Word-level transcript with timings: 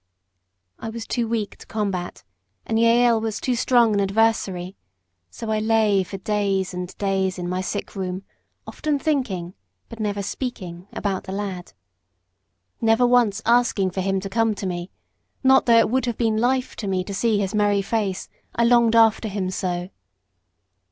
I 0.79 0.89
was 0.89 1.05
too 1.05 1.27
weak 1.27 1.57
to 1.59 1.67
combat, 1.67 2.23
and 2.65 2.79
Jael 2.79 3.21
was 3.21 3.39
too 3.39 3.53
strong 3.55 3.93
an 3.93 3.99
adversary; 4.01 4.75
so 5.29 5.51
I 5.51 5.59
lay 5.59 6.01
for 6.01 6.17
days 6.17 6.73
and 6.73 6.97
days 6.97 7.37
in 7.37 7.47
my 7.47 7.61
sick 7.61 7.95
room, 7.95 8.23
often 8.65 8.97
thinking, 8.97 9.53
but 9.89 9.99
never 9.99 10.23
speaking, 10.23 10.87
about 10.91 11.25
the 11.25 11.31
lad. 11.31 11.73
Never 12.81 13.05
once 13.05 13.43
asking 13.45 13.91
for 13.91 14.01
him 14.01 14.19
to 14.21 14.27
come 14.27 14.55
to 14.55 14.65
me; 14.65 14.89
not 15.43 15.67
though 15.67 15.77
it 15.77 15.89
would 15.91 16.07
have 16.07 16.17
been 16.17 16.37
life 16.37 16.75
to 16.77 16.87
me 16.87 17.03
to 17.03 17.13
see 17.13 17.37
his 17.37 17.53
merry 17.53 17.83
face 17.83 18.27
I 18.55 18.63
longed 18.63 18.95
after 18.95 19.27
him 19.27 19.51
so. 19.51 19.89